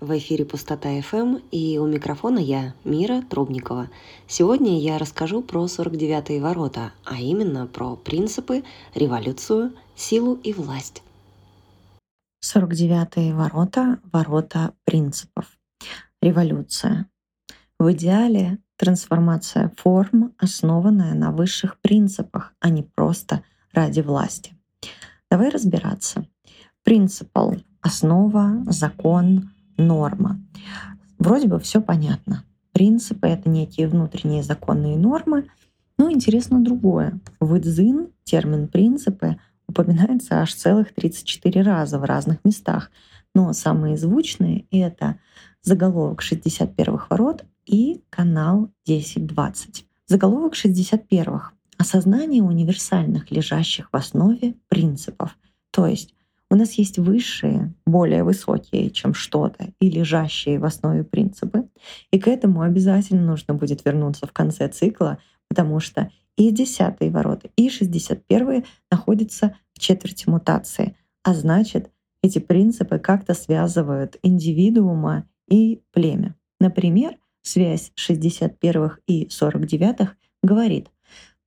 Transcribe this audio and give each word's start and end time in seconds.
В 0.00 0.16
эфире 0.16 0.46
«Пустота 0.46 0.98
FM» 0.98 1.42
и 1.50 1.76
у 1.76 1.86
микрофона 1.86 2.38
я, 2.38 2.72
Мира 2.84 3.20
Трубникова. 3.28 3.90
Сегодня 4.26 4.80
я 4.80 4.96
расскажу 4.96 5.42
про 5.42 5.66
49-е 5.66 6.40
ворота, 6.40 6.92
а 7.04 7.20
именно 7.20 7.66
про 7.66 7.96
принципы, 7.96 8.64
революцию, 8.94 9.74
силу 9.94 10.36
и 10.36 10.54
власть. 10.54 11.02
49-е 12.42 13.34
ворота— 13.34 13.98
ворота 14.10 14.72
принципов. 14.84 15.58
Революция. 16.22 17.06
В 17.78 17.92
идеале 17.92 18.56
трансформация 18.76 19.70
форм, 19.76 20.32
основанная 20.38 21.12
на 21.12 21.30
высших 21.30 21.78
принципах, 21.78 22.54
а 22.58 22.70
не 22.70 22.82
просто 22.82 23.44
ради 23.74 24.00
власти. 24.00 24.56
Давай 25.30 25.50
разбираться. 25.50 26.26
Принципал— 26.84 27.54
основа, 27.82 28.64
закон, 28.66 29.50
норма. 29.80 30.40
Вроде 31.18 31.48
бы 31.48 31.58
все 31.58 31.80
понятно. 31.80 32.44
Принципы— 32.72 33.26
это 33.28 33.48
некие 33.48 33.88
внутренние 33.88 34.42
законные 34.42 34.96
нормы, 34.96 35.48
но 35.98 36.10
интересно 36.10 36.62
другое. 36.62 37.18
В 37.40 37.58
Идзин 37.58 38.08
термин 38.24 38.68
«принципы» 38.68 39.36
упоминается 39.66 40.40
аж 40.40 40.54
целых 40.54 40.94
34 40.94 41.62
раза 41.62 41.98
в 41.98 42.04
разных 42.04 42.44
местах. 42.44 42.90
Но 43.34 43.52
самые 43.52 43.96
звучные— 43.96 44.66
это 44.70 45.18
заголовок 45.62 46.22
61-х 46.22 47.06
ворот 47.10 47.44
и 47.66 48.02
канал 48.10 48.70
10.20. 48.88 49.84
Заголовок 50.06 50.54
61-х— 50.54 51.52
осознание 51.78 52.42
универсальных, 52.42 53.30
лежащих 53.30 53.90
в 53.92 53.96
основе 53.96 54.54
принципов. 54.68 55.36
То 55.70 55.86
есть 55.86 56.14
у 56.50 56.56
нас 56.56 56.72
есть 56.72 56.98
высшие, 56.98 57.74
более 57.86 58.24
высокие, 58.24 58.90
чем 58.90 59.14
что-то, 59.14 59.72
и 59.80 59.88
лежащие 59.88 60.58
в 60.58 60.64
основе 60.64 61.04
принципы. 61.04 61.68
И 62.10 62.18
к 62.18 62.26
этому 62.26 62.62
обязательно 62.62 63.24
нужно 63.24 63.54
будет 63.54 63.84
вернуться 63.84 64.26
в 64.26 64.32
конце 64.32 64.68
цикла, 64.68 65.18
потому 65.48 65.78
что 65.78 66.10
и 66.36 66.50
десятые 66.50 67.10
ворота, 67.10 67.50
и 67.56 67.68
шестьдесят 67.68 68.26
первые 68.26 68.64
находятся 68.90 69.56
в 69.74 69.78
четверти 69.78 70.28
мутации. 70.28 70.96
А 71.22 71.34
значит, 71.34 71.90
эти 72.22 72.38
принципы 72.38 72.98
как-то 72.98 73.34
связывают 73.34 74.18
индивидуума 74.22 75.28
и 75.48 75.82
племя. 75.92 76.34
Например, 76.58 77.16
связь 77.42 77.92
61-х 77.96 78.98
и 79.06 79.26
49-х 79.26 80.14
говорит, 80.42 80.88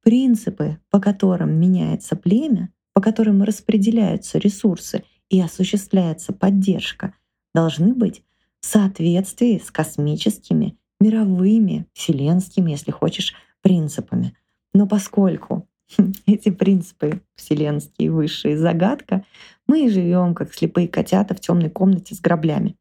принципы, 0.01 0.79
по 0.89 0.99
которым 0.99 1.59
меняется 1.59 2.15
племя, 2.15 2.69
по 2.93 3.01
которым 3.01 3.43
распределяются 3.43 4.37
ресурсы 4.37 5.03
и 5.29 5.41
осуществляется 5.41 6.31
поддержка, 6.31 7.13
должны 7.53 7.93
быть 7.93 8.23
в 8.59 8.65
соответствии 8.65 9.61
с 9.63 9.71
космическими, 9.71 10.77
мировыми, 10.99 11.87
вселенскими, 11.93 12.71
если 12.71 12.91
хочешь, 12.91 13.33
принципами. 13.61 14.37
Но 14.73 14.87
поскольку 14.87 15.67
эти 16.25 16.49
принципы 16.49 17.21
вселенские, 17.35 18.11
высшие, 18.11 18.57
загадка, 18.57 19.25
мы 19.67 19.85
и 19.85 19.89
живем 19.89 20.35
как 20.35 20.53
слепые 20.53 20.87
котята 20.87 21.35
в 21.35 21.39
темной 21.39 21.69
комнате 21.69 22.15
с 22.15 22.21
граблями. 22.21 22.75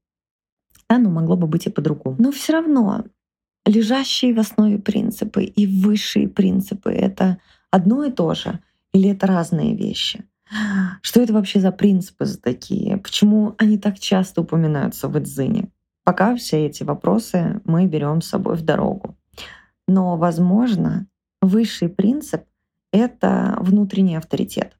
Да, 0.88 0.98
но 0.98 1.10
могло 1.10 1.36
бы 1.36 1.46
быть 1.46 1.66
и 1.66 1.70
по-другому. 1.70 2.16
Но 2.18 2.32
все 2.32 2.52
равно 2.52 3.04
лежащие 3.64 4.34
в 4.34 4.38
основе 4.38 4.78
принципы 4.78 5.44
и 5.44 5.66
высшие 5.66 6.28
принципы— 6.28 6.90
это 6.92 7.38
одно 7.70 8.04
и 8.04 8.10
то 8.10 8.34
же— 8.34 8.60
или 8.92 9.10
это 9.10 9.26
разные 9.26 9.74
вещи? 9.74 10.24
Что 11.00 11.22
это 11.22 11.32
вообще 11.32 11.60
за 11.60 11.72
принципы 11.72 12.26
за 12.26 12.40
такие? 12.40 12.98
Почему 12.98 13.54
они 13.58 13.78
так 13.78 13.98
часто 13.98 14.42
упоминаются 14.42 15.08
в 15.08 15.16
Эдзине? 15.16 15.68
Пока 16.04 16.36
все 16.36 16.66
эти 16.66 16.82
вопросы 16.82 17.60
мы 17.64 17.86
берем 17.86 18.20
с 18.20 18.28
собой 18.28 18.56
в 18.56 18.62
дорогу. 18.62 19.16
Но, 19.88 20.16
возможно, 20.16 21.06
высший 21.40 21.88
принцип— 21.88 22.44
это 22.92 23.56
внутренний 23.60 24.16
авторитет. 24.16 24.76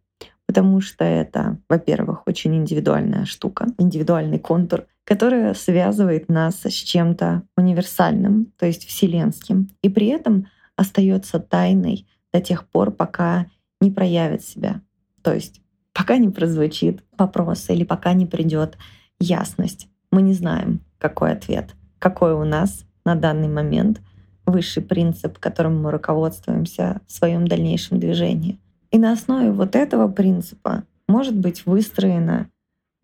Потому 0.47 0.81
что 0.81 1.05
это, 1.05 1.59
во-первых, 1.69 2.27
очень 2.27 2.55
индивидуальная 2.57 3.25
штука, 3.25 3.69
индивидуальный 3.79 4.39
контур, 4.39 4.87
который 5.05 5.55
связывает 5.55 6.29
нас 6.29 6.61
с 6.65 6.73
чем-то 6.73 7.45
универсальным, 7.57 8.53
то 8.59 8.67
есть 8.67 8.85
вселенским, 8.87 9.71
и 9.83 9.89
при 9.89 10.09
этом 10.09 10.49
остается 10.77 11.39
тайной 11.39 12.07
до 12.33 12.41
тех 12.41 12.69
пор, 12.69 12.91
пока 12.91 13.47
не 13.83 13.91
проявит 13.91 14.43
себя. 14.43 14.81
То 15.23 15.35
есть 15.35 15.61
пока 15.93 16.17
не 16.17 16.31
прозвучит 16.31 17.05
вопрос 17.19 17.69
или 17.69 17.85
пока 17.85 18.15
не 18.15 18.27
придет 18.27 18.79
ясность, 19.21 19.89
мы 20.11 20.23
не 20.23 20.33
знаем, 20.33 20.81
какой 20.99 21.33
ответ, 21.33 21.75
какой 21.99 22.33
у 22.33 22.45
нас 22.45 22.85
на 23.05 23.15
данный 23.15 23.49
момент 23.49 24.01
высший 24.47 24.83
принцип, 24.83 25.39
которым 25.39 25.83
мы 25.83 25.91
руководствуемся 25.91 27.01
в 27.07 27.13
своем 27.13 27.47
дальнейшем 27.47 27.99
движении. 27.99 28.59
И 28.91 28.99
на 28.99 29.13
основе 29.13 29.53
вот 29.53 29.77
этого 29.77 30.09
принципа 30.09 30.85
может 31.09 31.37
быть 31.37 31.67
выстроено 31.67 32.51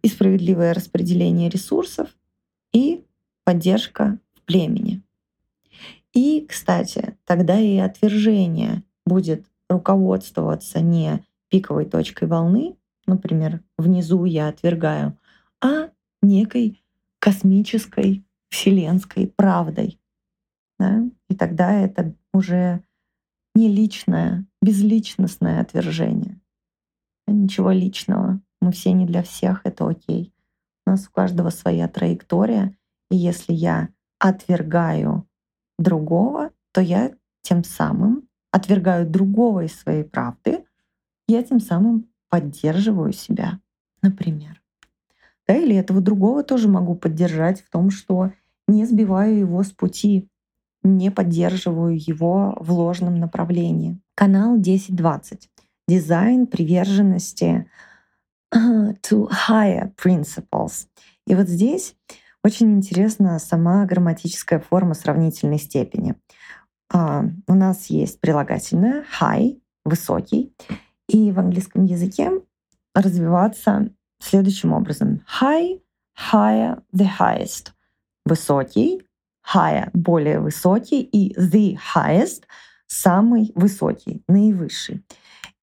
и 0.02 0.08
справедливое 0.08 0.74
распределение 0.74 1.48
ресурсов, 1.48 2.08
и 2.72 3.04
поддержка 3.44 4.18
в 4.34 4.42
племени. 4.42 5.02
И, 6.12 6.44
кстати, 6.48 7.16
тогда 7.24 7.58
и 7.58 7.78
отвержение 7.78 8.82
будет 9.06 9.46
руководствоваться 9.68 10.80
не 10.80 11.24
пиковой 11.48 11.84
точкой 11.84 12.28
волны, 12.28 12.76
например, 13.06 13.62
внизу 13.76 14.24
я 14.24 14.48
отвергаю, 14.48 15.18
а 15.60 15.90
некой 16.22 16.82
космической, 17.18 18.24
вселенской 18.48 19.26
правдой. 19.26 20.00
Да? 20.78 21.04
И 21.28 21.34
тогда 21.34 21.72
это 21.72 22.14
уже 22.32 22.82
не 23.54 23.68
личное, 23.68 24.46
безличностное 24.62 25.60
отвержение. 25.60 26.40
Ничего 27.26 27.72
личного. 27.72 28.40
Мы 28.60 28.72
все 28.72 28.92
не 28.92 29.06
для 29.06 29.22
всех, 29.22 29.62
это 29.64 29.88
окей. 29.88 30.32
У 30.86 30.90
нас 30.90 31.06
у 31.08 31.10
каждого 31.10 31.50
своя 31.50 31.88
траектория. 31.88 32.76
И 33.10 33.16
если 33.16 33.52
я 33.52 33.88
отвергаю 34.18 35.28
другого, 35.78 36.50
то 36.72 36.80
я 36.80 37.12
тем 37.42 37.64
самым 37.64 38.27
отвергаю 38.50 39.06
другого 39.06 39.64
из 39.64 39.75
своей 39.78 40.04
правды, 40.04 40.64
я 41.26 41.42
тем 41.42 41.60
самым 41.60 42.09
поддерживаю 42.28 43.12
себя, 43.12 43.60
например. 44.03 44.62
Да, 45.47 45.56
или 45.56 45.76
этого 45.76 46.00
другого 46.00 46.42
тоже 46.42 46.69
могу 46.69 46.94
поддержать 46.94 47.62
в 47.62 47.70
том, 47.70 47.91
что 47.91 48.32
не 48.66 48.84
сбиваю 48.84 49.38
его 49.38 49.62
с 49.62 49.70
пути, 49.70 50.28
не 50.82 51.10
поддерживаю 51.10 51.97
его 51.97 52.56
в 52.60 52.72
ложном 52.72 53.16
направлении. 53.16 53.98
Канал 54.14 54.54
1020. 54.54 55.48
Дизайн 55.87 56.47
приверженности 56.47 57.70
to 58.54 59.28
higher 59.48 59.92
principles. 59.97 60.87
И 61.26 61.34
вот 61.34 61.48
здесь 61.48 61.94
очень 62.44 62.76
интересна 62.76 63.38
сама 63.38 63.84
грамматическая 63.84 64.60
форма 64.60 64.94
сравнительной 64.94 65.58
степени. 65.58 66.14
А, 66.93 67.25
у 67.47 67.54
нас 67.54 67.87
есть 67.87 68.21
прилагательное 68.21 69.04
high, 69.21 69.60
высокий, 69.84 70.54
и 71.09 71.32
в 71.32 71.38
английском 71.38 71.84
языке 71.84 72.31
развиваться 72.94 73.91
следующим 74.21 74.72
образом. 74.72 75.22
High, 75.41 75.81
higher, 76.32 76.82
the 76.94 77.09
highest. 77.19 77.72
Высокий, 78.25 79.03
higher, 79.54 79.91
более 79.93 80.41
высокий, 80.41 81.03
и 81.03 81.34
the 81.38 81.78
highest, 81.94 82.43
самый 82.87 83.53
высокий, 83.55 84.22
наивысший. 84.28 85.05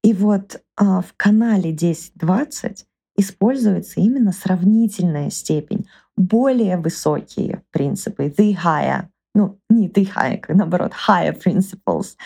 И 0.02 0.12
вот 0.12 0.62
а, 0.76 1.00
в 1.00 1.14
канале 1.16 1.74
10-20 1.74 2.84
используется 3.16 4.00
именно 4.00 4.32
сравнительная 4.32 5.30
степень, 5.30 5.86
более 6.16 6.76
высокие 6.76 7.62
принципы, 7.70 8.26
the 8.26 8.56
higher, 8.56 9.08
ну, 9.36 9.58
не 9.68 9.88
ты 9.88 10.02
high, 10.02 10.42
наоборот, 10.48 10.92
higher 11.08 11.38
principles, 11.38 12.16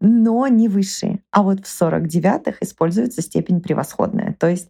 но 0.00 0.48
не 0.48 0.68
высшие. 0.68 1.20
А 1.30 1.42
вот 1.42 1.64
в 1.64 1.82
49-х 1.82 2.56
используется 2.60 3.22
степень 3.22 3.60
превосходная, 3.60 4.34
то 4.38 4.48
есть 4.48 4.68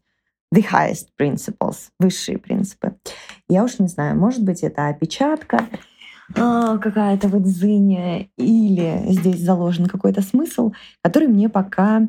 the 0.54 0.62
highest 0.70 1.08
principles, 1.18 1.88
высшие 1.98 2.36
принципы. 2.36 2.96
Я 3.48 3.64
уж 3.64 3.78
не 3.78 3.88
знаю, 3.88 4.18
может 4.18 4.44
быть, 4.44 4.62
это 4.62 4.88
опечатка 4.88 5.68
а, 6.36 6.76
какая-то 6.76 7.28
в 7.28 7.42
дзыне, 7.42 8.28
или 8.36 9.02
здесь 9.08 9.40
заложен 9.40 9.86
какой-то 9.86 10.20
смысл, 10.20 10.72
который 11.02 11.28
мне 11.28 11.48
пока 11.48 12.08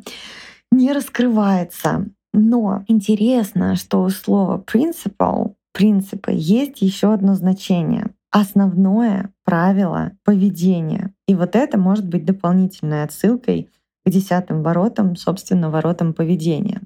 не 0.69 0.91
раскрывается. 0.91 2.07
Но 2.33 2.83
интересно, 2.87 3.77
что 3.77 4.03
у 4.03 4.09
слова 4.09 4.61
principle, 4.61 5.53
принципы, 5.71 6.31
есть 6.33 6.81
еще 6.81 7.13
одно 7.13 7.35
значение 7.35 8.11
основное 8.31 9.33
правило 9.43 10.13
поведения. 10.23 11.13
И 11.27 11.35
вот 11.35 11.55
это 11.55 11.77
может 11.77 12.07
быть 12.07 12.25
дополнительной 12.25 13.03
отсылкой 13.03 13.69
к 14.05 14.09
десятым 14.09 14.63
воротам, 14.63 15.15
собственно, 15.15 15.69
воротам 15.69 16.13
поведения. 16.13 16.81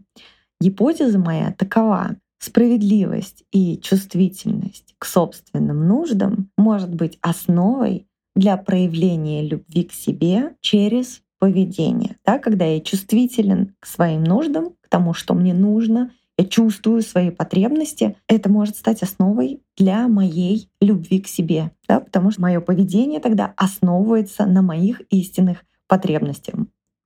Гипотеза 0.60 1.20
моя 1.20 1.52
такова. 1.52 2.18
Справедливость 2.38 3.44
и 3.52 3.80
чувствительность 3.80 4.94
к 5.00 5.06
собственным 5.06 5.88
нуждам 5.88 6.50
может 6.58 6.94
быть 6.94 7.18
основой 7.22 8.08
для 8.36 8.58
проявления 8.58 9.42
любви 9.48 9.86
к 9.86 9.94
себе 9.94 10.56
через 10.60 11.22
поведение. 11.40 12.18
Да, 12.26 12.38
когда 12.38 12.66
я 12.66 12.82
чувствителен 12.82 13.74
к 13.80 13.86
своим 13.86 14.24
нуждам, 14.24 14.74
к 14.82 14.90
тому, 14.90 15.14
что 15.14 15.34
мне 15.34 15.54
нужно, 15.54 16.12
чувствую 16.44 17.02
свои 17.02 17.30
потребности, 17.30 18.18
это 18.28 18.50
может 18.50 18.76
стать 18.76 19.04
основой 19.04 19.62
для 19.78 20.08
моей 20.08 20.70
любви 20.82 21.22
к 21.22 21.28
себе, 21.28 21.72
да, 21.88 22.00
потому 22.02 22.32
что 22.32 22.42
мое 22.42 22.60
поведение 22.60 23.20
тогда 23.20 23.54
основывается 23.56 24.46
на 24.46 24.62
моих 24.62 25.02
истинных 25.10 25.64
потребностях 25.88 26.56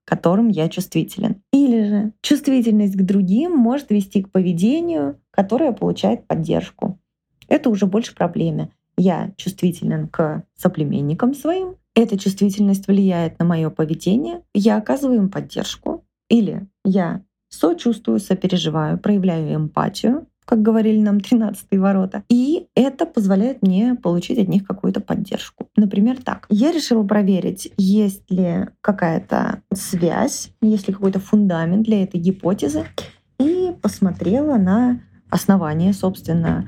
которым 0.10 0.48
я 0.48 0.70
чувствителен. 0.70 1.44
Или 1.54 1.84
же 1.84 2.14
чувствительность 2.24 2.96
к 2.96 3.04
другим 3.04 3.52
может 3.52 3.92
вести 3.92 4.24
к 4.24 4.32
поведению, 4.32 5.20
которое 5.30 5.72
получает 5.72 6.26
поддержку. 6.26 7.00
Это 7.48 7.70
уже 7.70 7.86
больше 7.86 8.16
проблеме. 8.16 8.72
Я 8.98 9.32
чувствителен 9.38 10.08
к 10.08 10.44
соплеменникам 10.56 11.36
своим, 11.36 11.76
эта 11.94 12.18
чувствительность 12.18 12.88
влияет 12.88 13.38
на 13.38 13.46
мое 13.46 13.70
поведение, 13.70 14.42
я 14.54 14.78
оказываю 14.78 15.18
им 15.18 15.30
поддержку, 15.30 16.04
или 16.28 16.68
я 16.84 17.22
сочувствую, 17.50 18.20
сопереживаю, 18.20 18.98
проявляю 18.98 19.56
эмпатию, 19.56 20.28
как 20.46 20.64
говорили 20.64 21.00
нам 21.00 21.18
13-е 21.18 21.80
ворота. 21.80 22.24
И 22.28 22.68
это 22.74 23.06
позволяет 23.06 23.62
мне 23.62 23.94
получить 23.94 24.40
от 24.40 24.48
них 24.48 24.66
какую-то 24.66 25.00
поддержку. 25.00 25.68
Например, 25.76 26.18
так. 26.24 26.48
Я 26.50 26.72
решила 26.72 27.04
проверить, 27.04 27.72
есть 27.78 28.32
ли 28.32 28.68
какая-то 28.82 29.62
связь, 29.72 30.52
есть 30.62 30.88
ли 30.88 30.94
какой-то 30.94 31.20
фундамент 31.20 31.84
для 31.84 32.02
этой 32.02 32.20
гипотезы, 32.20 32.86
и 33.40 33.74
посмотрела 33.80 34.58
на 34.58 35.02
основание, 35.30 35.94
собственно, 35.94 36.68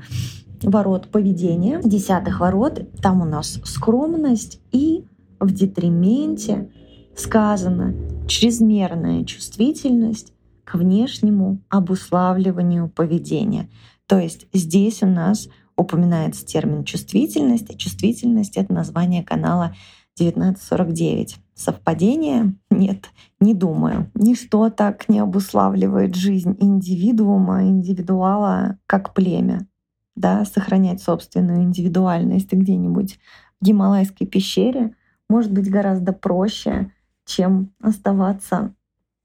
ворот 0.62 1.08
поведения, 1.08 1.80
десятых 1.82 2.38
ворот. 2.38 2.80
Там 3.02 3.20
у 3.20 3.24
нас 3.24 3.60
скромность 3.64 4.60
и 4.70 5.04
в 5.40 5.52
детрименте 5.52 6.70
сказано 7.16 7.94
чрезмерная 8.28 9.24
чувствительность 9.24 10.31
к 10.64 10.74
внешнему 10.74 11.58
обуславливанию 11.68 12.88
поведения. 12.88 13.68
То 14.06 14.18
есть 14.18 14.46
здесь 14.52 15.02
у 15.02 15.06
нас 15.06 15.48
упоминается 15.76 16.44
термин 16.44 16.84
чувствительность, 16.84 17.72
и 17.72 17.78
чувствительность— 17.78 18.56
это 18.58 18.72
название 18.72 19.22
канала 19.22 19.74
1949. 20.18 21.38
Совпадение? 21.54 22.54
Нет, 22.70 23.10
не 23.40 23.54
думаю. 23.54 24.10
Ничто 24.14 24.68
так 24.70 25.08
не 25.08 25.18
обуславливает 25.18 26.14
жизнь 26.14 26.56
индивидуума, 26.60 27.64
индивидуала, 27.64 28.78
как 28.86 29.14
племя. 29.14 29.66
Да, 30.14 30.44
сохранять 30.44 31.02
собственную 31.02 31.62
индивидуальность 31.62 32.52
где-нибудь 32.52 33.18
в 33.60 33.64
Гималайской 33.64 34.26
пещере 34.26 34.94
может 35.28 35.52
быть 35.52 35.70
гораздо 35.70 36.12
проще, 36.12 36.92
чем 37.24 37.72
оставаться 37.80 38.74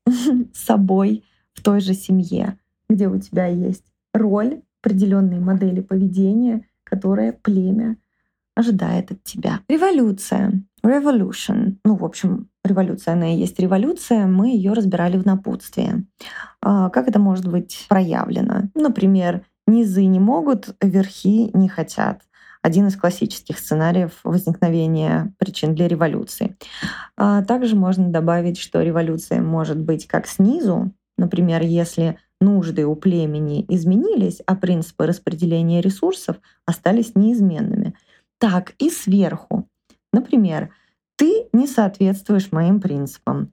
собой 0.53 1.23
в 1.53 1.61
той 1.61 1.79
же 1.81 1.93
семье, 1.93 2.57
где 2.89 3.07
у 3.07 3.19
тебя 3.19 3.47
есть 3.47 3.83
роль, 4.13 4.61
определенные 4.81 5.39
модели 5.39 5.81
поведения, 5.81 6.65
которые 6.83 7.33
племя 7.33 7.97
ожидает 8.55 9.11
от 9.11 9.23
тебя. 9.23 9.61
Революция. 9.67 10.63
Revolution. 10.83 11.75
Ну, 11.83 11.95
в 11.95 12.05
общем, 12.05 12.49
революция, 12.63 13.13
она 13.13 13.33
и 13.33 13.37
есть 13.37 13.59
революция. 13.59 14.25
Мы 14.25 14.49
ее 14.49 14.73
разбирали 14.73 15.17
в 15.17 15.25
напутствии. 15.25 16.05
А, 16.61 16.89
как 16.89 17.07
это 17.07 17.19
может 17.19 17.47
быть 17.47 17.85
проявлено? 17.89 18.69
Например, 18.73 19.45
низы 19.67 20.05
не 20.05 20.19
могут, 20.19 20.75
верхи 20.81 21.51
не 21.55 21.67
хотят 21.67 22.21
один 22.61 22.87
из 22.87 22.95
классических 22.95 23.59
сценариев 23.59 24.19
возникновения 24.23 25.33
причин 25.37 25.75
для 25.75 25.87
революции. 25.87 26.57
А 27.15 27.43
также 27.43 27.75
можно 27.75 28.09
добавить, 28.09 28.57
что 28.57 28.81
революция 28.81 29.41
может 29.41 29.79
быть 29.79 30.07
как 30.07 30.27
снизу, 30.27 30.91
например, 31.17 31.61
если 31.61 32.17
нужды 32.39 32.85
у 32.85 32.95
племени 32.95 33.65
изменились, 33.67 34.41
а 34.45 34.55
принципы 34.55 35.05
распределения 35.05 35.81
ресурсов 35.81 36.37
остались 36.65 37.15
неизменными, 37.15 37.95
так 38.39 38.73
и 38.77 38.89
сверху. 38.89 39.67
Например, 40.13 40.69
ты 41.15 41.47
не 41.51 41.67
соответствуешь 41.67 42.51
моим 42.51 42.79
принципам. 42.79 43.51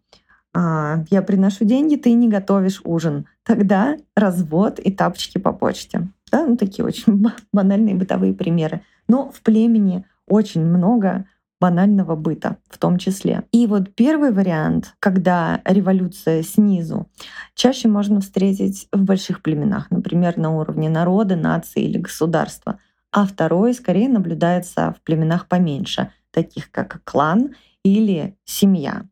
А, 0.54 1.04
я 1.10 1.22
приношу 1.22 1.64
деньги, 1.64 1.96
ты 1.96 2.12
не 2.12 2.28
готовишь 2.28 2.80
ужин. 2.84 3.26
Тогда 3.42 3.96
развод 4.14 4.78
и 4.78 4.92
тапочки 4.92 5.38
по 5.38 5.52
почте. 5.52 6.08
Да, 6.30 6.46
ну 6.46 6.56
такие 6.56 6.84
очень 6.84 7.26
банальные 7.52 7.94
бытовые 7.94 8.34
примеры. 8.34 8.82
Но 9.08 9.30
в 9.30 9.40
племени 9.42 10.06
очень 10.26 10.64
много 10.64 11.26
банального 11.60 12.14
быта 12.14 12.58
в 12.68 12.78
том 12.78 12.98
числе. 12.98 13.44
И 13.52 13.66
вот 13.66 13.94
первый 13.94 14.32
вариант, 14.32 14.94
когда 14.98 15.62
революция 15.64 16.42
снизу, 16.42 17.08
чаще 17.54 17.88
можно 17.88 18.20
встретить 18.20 18.88
в 18.92 19.02
больших 19.02 19.42
племенах, 19.42 19.90
например, 19.90 20.36
на 20.36 20.54
уровне 20.54 20.90
народа, 20.90 21.36
нации 21.36 21.84
или 21.84 21.98
государства. 21.98 22.78
А 23.12 23.24
второй 23.24 23.72
скорее 23.74 24.08
наблюдается 24.08 24.94
в 24.98 25.02
племенах 25.02 25.48
поменьше, 25.48 26.10
таких 26.32 26.70
как 26.70 27.00
клан 27.04 27.54
или 27.82 28.36
семья. 28.44 29.04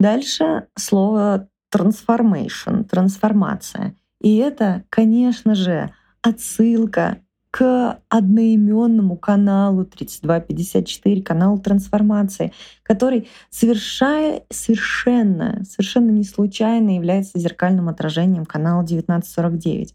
Дальше 0.00 0.66
слово 0.76 1.48
transformation, 1.72 2.84
трансформация. 2.84 3.94
И 4.20 4.36
это, 4.36 4.84
конечно 4.88 5.54
же, 5.54 5.92
отсылка 6.22 7.18
к 7.50 8.00
одноименному 8.08 9.16
каналу 9.16 9.84
3254, 9.84 11.22
каналу 11.22 11.58
трансформации, 11.58 12.52
который 12.82 13.28
совершая, 13.48 14.42
совершенно, 14.50 15.64
совершенно 15.64 16.10
не 16.10 16.24
случайно 16.24 16.94
является 16.94 17.38
зеркальным 17.38 17.88
отражением 17.88 18.44
канала 18.44 18.82
1949. 18.82 19.94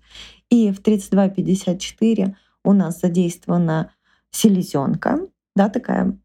И 0.50 0.72
в 0.72 0.82
3254 0.82 2.36
у 2.64 2.74
нас 2.74 3.00
задействована 3.00 3.92
селезенка, 4.32 5.20
да, 5.56 5.70
такая 5.70 6.18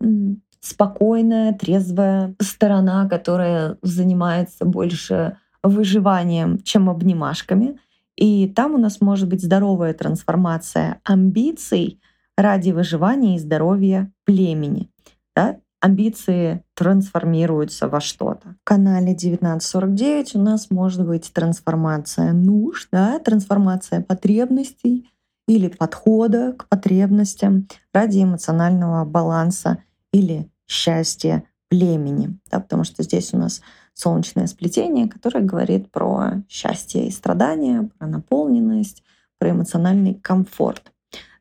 спокойная, 0.60 1.52
трезвая 1.52 2.34
сторона, 2.40 3.08
которая 3.08 3.76
занимается 3.82 4.64
больше 4.64 5.36
выживанием, 5.62 6.58
чем 6.62 6.88
обнимашками— 6.88 7.78
и 8.19 8.49
там 8.49 8.75
у 8.75 8.79
нас 8.79 9.00
может 9.00 9.29
быть 9.29 9.44
здоровая 9.44 9.94
трансформация 9.94 11.00
амбиций 11.05 12.00
ради 12.37 12.73
выживания 12.73 13.37
и 13.37 13.38
здоровья 13.38 14.11
племени. 14.25 14.90
Да? 15.37 15.61
Амбиции 15.81 16.64
трансформируются 16.75 17.87
во 17.87 18.00
что-то. 18.00 18.57
В 18.61 18.64
канале 18.64 19.12
1949 19.12 20.35
у 20.35 20.40
нас 20.40 20.69
может 20.73 21.07
быть 21.07 21.33
трансформация 21.33 22.33
нужд, 22.33 22.88
да? 22.90 23.21
трансформация 23.21 24.02
потребностей 24.02 25.09
или 25.47 25.69
подхода 25.69 26.54
к 26.54 26.69
потребностям 26.69 27.69
ради 27.95 28.25
эмоционального 28.25 29.04
баланса 29.04 29.78
или 30.12 30.50
счастья 30.66 31.45
племени. 31.69 32.37
Да? 32.50 32.59
Потому 32.59 32.83
что 32.83 33.04
здесь 33.04 33.33
у 33.33 33.38
нас 33.38 33.61
солнечное 33.99 34.47
сплетение, 34.47 35.09
которое 35.09 35.40
говорит 35.40 35.90
про 35.90 36.43
счастье 36.49 37.09
и 37.09 37.11
страдания, 37.11 37.90
про 37.99 38.07
наполненность, 38.07 39.02
про 39.38 39.50
эмоциональный 39.50 40.14
комфорт. 40.14 40.93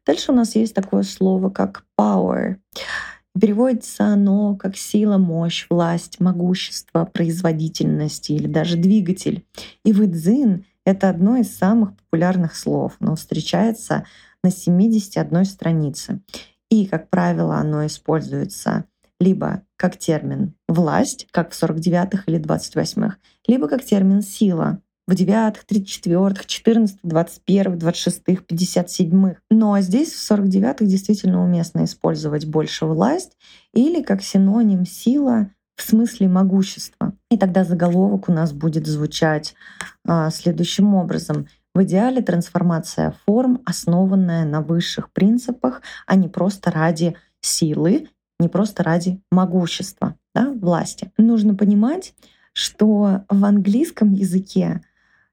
Дальше 0.06 0.32
у 0.32 0.36
нас 0.36 0.56
есть 0.56 0.74
такое 0.74 1.04
слово, 1.04 1.52
как 1.52 1.86
power. 2.00 2.56
Переводится 3.40 4.06
оно 4.06 4.56
как 4.56 4.76
сила, 4.76 5.18
мощь, 5.18 5.68
власть, 5.70 6.20
могущество, 6.20 7.06
производительность 7.06 8.32
или 8.32 8.48
даже 8.48 8.78
двигатель. 8.78 9.46
И 9.84 9.94
выдзин— 9.94 10.66
это 10.86 11.10
одно 11.10 11.38
из 11.38 11.56
самых 11.56 11.96
популярных 11.96 12.56
слов, 12.56 12.96
но 13.00 13.16
встречается 13.16 14.06
на 14.44 14.50
71 14.50 15.46
странице. 15.46 16.22
И, 16.70 16.88
как 16.88 17.10
правило, 17.10 17.58
оно 17.58 17.86
используется 17.86 18.86
либо 19.20 19.64
как 19.76 19.98
термин 19.98 20.54
«власть», 20.68 21.28
как 21.32 21.52
в 21.52 21.64
49-х 21.64 22.24
или 22.28 22.40
28-х, 22.40 23.18
либо 23.48 23.68
как 23.68 23.84
термин 23.84 24.22
«сила», 24.22 24.82
в 25.08 25.14
9-х, 25.14 25.62
34-х, 25.72 26.44
14-х, 26.44 26.98
21-х, 27.04 27.78
26-х, 27.78 28.44
57-х. 28.44 29.40
Но 29.50 29.80
здесь 29.80 30.12
в 30.12 30.32
49-х 30.32 30.86
действительно 30.86 31.44
уместно 31.44 31.86
использовать 31.86 32.46
больше 32.46 32.86
власть 32.86 33.38
или 33.74 34.04
как 34.04 34.22
синоним 34.22 34.86
сила 34.86 35.50
в 35.78 35.84
смысле 35.84 36.28
могущества. 36.28 37.14
И 37.32 37.38
тогда 37.38 37.64
заголовок 37.64 38.28
у 38.28 38.34
нас 38.34 38.52
будет 38.52 38.86
звучать 38.86 39.56
а, 40.06 40.30
следующим 40.30 40.94
образом. 40.94 41.48
В 41.74 41.84
идеале 41.84 42.22
трансформация 42.22 43.16
форм, 43.26 43.62
основанная 43.66 44.44
на 44.44 44.62
высших 44.62 45.12
принципах, 45.14 45.82
а 46.06 46.16
не 46.16 46.28
просто 46.28 46.72
ради 46.72 47.16
силы 47.40 48.10
не 48.40 48.50
просто 48.50 48.84
ради 48.84 49.22
могущества, 49.32 50.16
да, 50.34 50.52
власти. 50.52 51.12
Нужно 51.18 51.56
понимать, 51.56 52.14
что 52.54 53.24
в 53.30 53.46
английском 53.46 54.14
языке 54.14 54.82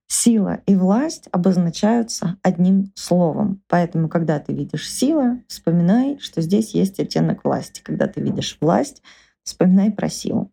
Сила 0.07 0.61
и 0.67 0.77
власть 0.77 1.29
обозначаются 1.33 2.37
одним 2.43 2.93
словом. 2.95 3.63
Поэтому, 3.69 4.09
когда 4.09 4.39
ты 4.39 4.53
видишь 4.53 4.91
сила, 4.91 5.41
вспоминай, 5.49 6.19
что 6.21 6.43
здесь 6.43 6.75
есть 6.75 7.01
оттенок 7.01 7.45
власти. 7.45 7.81
Когда 7.83 8.07
ты 8.07 8.21
видишь 8.21 8.59
власть, 8.61 9.03
вспоминай 9.43 9.91
про 9.91 10.09
силу. 10.09 10.53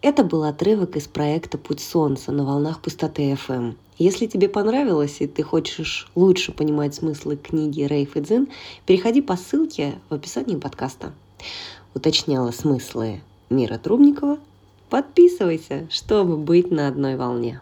Это 0.00 0.22
был 0.22 0.44
отрывок 0.44 0.94
из 0.96 1.08
проекта 1.08 1.58
«Путь 1.58 1.80
солнца» 1.80 2.30
на 2.30 2.44
волнах 2.44 2.80
пустоты 2.80 3.32
FM. 3.32 3.74
Если 3.98 4.26
тебе 4.26 4.48
понравилось 4.48 5.16
и 5.18 5.26
ты 5.26 5.42
хочешь 5.42 6.08
лучше 6.14 6.52
понимать 6.52 6.94
смыслы 6.94 7.36
книги 7.36 7.82
Рейф 7.82 8.16
и 8.16 8.20
Дзин, 8.20 8.46
переходи 8.86 9.20
по 9.20 9.36
ссылке 9.36 9.98
в 10.08 10.14
описании 10.14 10.54
подкаста. 10.54 11.12
Уточняла 11.94 12.52
смыслы 12.52 13.22
Мира 13.50 13.76
Трубникова. 13.76 14.38
Подписывайся, 14.88 15.88
чтобы 15.90 16.36
быть 16.36 16.70
на 16.70 16.86
одной 16.86 17.16
волне. 17.16 17.60